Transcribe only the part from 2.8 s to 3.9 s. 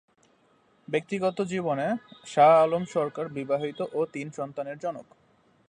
সরকার বিবাহিত